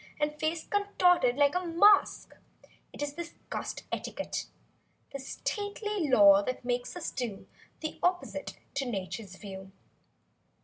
[0.19, 2.33] And face contorted like a mask.
[2.91, 4.47] It is this cussed etiquette;
[5.13, 7.45] This stately law that makes us do
[7.81, 9.71] The opposite to Nature's view.